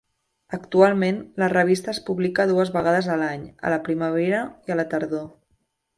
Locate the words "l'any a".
3.25-3.75